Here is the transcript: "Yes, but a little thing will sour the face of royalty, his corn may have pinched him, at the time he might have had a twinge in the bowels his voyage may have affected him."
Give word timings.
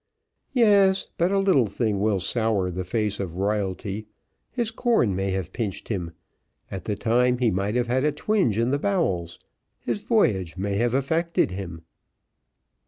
"Yes, 0.53 1.05
but 1.19 1.31
a 1.31 1.37
little 1.37 1.67
thing 1.67 1.99
will 1.99 2.19
sour 2.19 2.71
the 2.71 2.83
face 2.83 3.19
of 3.19 3.35
royalty, 3.35 4.07
his 4.49 4.71
corn 4.71 5.15
may 5.15 5.29
have 5.29 5.53
pinched 5.53 5.89
him, 5.89 6.13
at 6.71 6.85
the 6.85 6.95
time 6.95 7.37
he 7.37 7.51
might 7.51 7.75
have 7.75 7.85
had 7.85 8.03
a 8.03 8.11
twinge 8.11 8.57
in 8.57 8.71
the 8.71 8.79
bowels 8.79 9.37
his 9.79 10.01
voyage 10.01 10.57
may 10.57 10.73
have 10.77 10.95
affected 10.95 11.51
him." 11.51 11.83